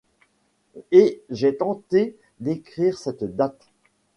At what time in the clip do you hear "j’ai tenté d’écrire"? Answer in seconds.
1.29-2.97